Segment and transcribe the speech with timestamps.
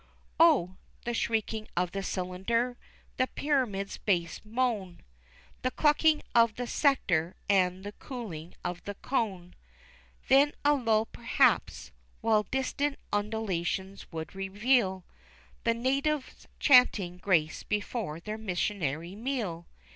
[0.39, 0.77] Oh!
[1.05, 2.75] the shrieking of the Cylinder!
[3.17, 5.03] the Pyramid's base moan,
[5.61, 9.53] The clucking of the Sector and the cooing of the Cone!
[10.27, 11.91] Then a lull perhaps,
[12.21, 15.05] while distant ululations would reveal
[15.65, 19.67] The natives chanting grace before their missionary meal.